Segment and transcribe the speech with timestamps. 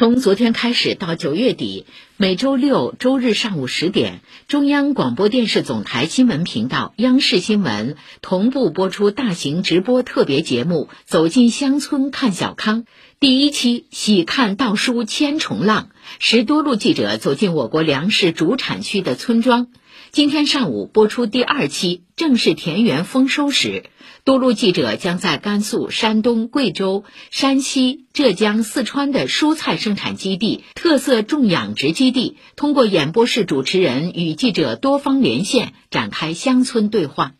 [0.00, 1.84] 从昨天开始到九月底，
[2.16, 12.84] 每周六、周日上午十点，中央广播电视总台新闻频道、央视新闻同步播出大型直播特别节目《走进乡村看小康》。
[13.18, 19.66] 第一期喜看稻菽千重浪，十多路记者走进我国粮食主产区的村庄。
[20.12, 23.84] 今天上午播出第二期，正是田园丰收时，
[24.24, 37.34] 多路记者将在甘肃、山东、贵州、山西、浙江、四川的蔬菜生产基地、特色种养殖基地，通过演播室主持人与记者多方连线，展开乡村对话。